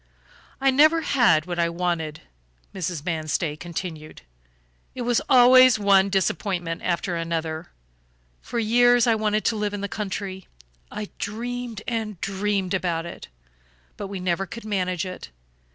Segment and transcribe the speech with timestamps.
[0.59, 2.21] "I never had what I wanted,"
[2.73, 3.05] Mrs.
[3.05, 4.23] Manstey continued.
[4.95, 7.69] "It was always one disappointment after another.
[8.41, 10.47] For years I wanted to live in the country.
[10.91, 13.27] I dreamed and dreamed about it;
[13.95, 15.29] but we never could manage it.